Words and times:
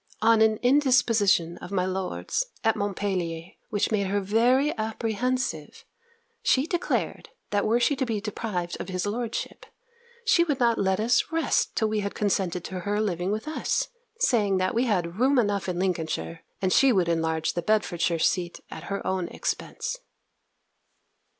On 0.23 0.41
an 0.41 0.57
indisposition 0.63 1.59
of 1.59 1.71
my 1.71 1.85
Lord's 1.85 2.47
at 2.63 2.75
Montpellier, 2.75 3.51
which 3.69 3.91
made 3.91 4.07
her 4.07 4.19
very 4.19 4.75
apprehensive, 4.75 5.85
she 6.41 6.65
declared, 6.65 7.29
that 7.51 7.67
were 7.67 7.79
she 7.79 7.95
to 7.97 8.05
be 8.07 8.19
deprived 8.19 8.77
of 8.81 8.89
his 8.89 9.05
lordship, 9.05 9.63
she 10.25 10.43
would 10.43 10.59
not 10.59 10.79
let 10.79 10.99
us 10.99 11.31
rest 11.31 11.75
till 11.75 11.87
we 11.89 11.99
had 11.99 12.15
consented 12.15 12.63
to 12.63 12.79
her 12.79 12.99
living 12.99 13.29
with 13.31 13.47
us; 13.47 13.89
saying 14.17 14.57
that 14.57 14.73
we 14.73 14.85
had 14.85 15.19
room 15.19 15.37
enough 15.37 15.69
in 15.69 15.77
Lincolnshire, 15.77 16.41
and 16.63 16.73
she 16.73 16.91
would 16.91 17.07
enlarge 17.07 17.53
the 17.53 17.61
Bedfordshire 17.61 18.17
seat 18.17 18.59
at 18.71 18.85
her 18.85 19.05
own 19.05 19.27
expense. 19.27 19.97